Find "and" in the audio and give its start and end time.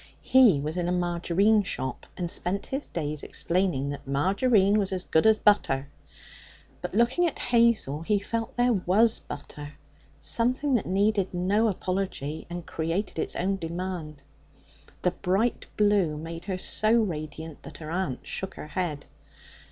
2.17-2.31, 12.49-12.65